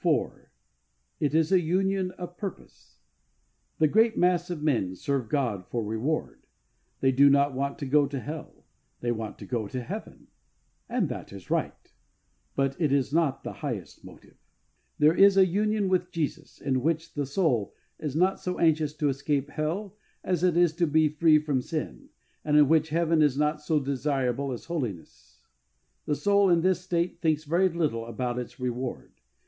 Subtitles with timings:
[0.00, 0.48] IV.
[1.18, 3.00] It is a Union of Purpose.
[3.78, 6.46] The great mass of men serve God for reward;
[7.00, 8.64] they do not want to go to hell;
[9.00, 10.28] they want to go to heaven.
[10.88, 11.92] And that is right.
[12.54, 14.36] But it is not the highest motive.
[15.00, 19.08] There is a union with Jesus in which the soul is not so anxious to
[19.08, 22.10] escape hell as it is to be free from 66 HEART TALKS ON HOLINESS.
[22.12, 22.14] sin,
[22.48, 25.40] and in which heaven is not so desirable as holiness.
[26.04, 29.14] The soul in this state thinks very little about its reward.